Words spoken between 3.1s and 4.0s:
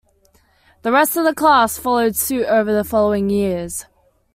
years.